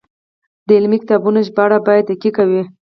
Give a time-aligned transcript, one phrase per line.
[0.67, 2.63] د علمي کتابونو ژباړه باید دقیقه وي.